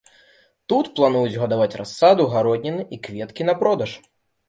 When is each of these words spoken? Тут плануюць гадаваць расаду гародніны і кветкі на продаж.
Тут 0.73 0.89
плануюць 0.99 1.39
гадаваць 1.43 1.77
расаду 1.83 2.29
гародніны 2.35 2.91
і 2.95 3.03
кветкі 3.07 3.43
на 3.53 3.61
продаж. 3.65 3.91